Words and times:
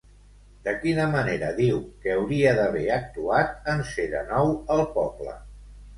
De 0.67 0.71
quina 0.85 1.03
manera 1.15 1.49
diu 1.59 1.77
que 2.05 2.15
hauria 2.15 2.55
d'haver 2.61 2.83
actuat 2.97 3.71
en 3.75 3.85
ser 3.91 4.07
de 4.15 4.25
nou 4.31 4.51
al 4.79 4.83
poble? 4.97 5.41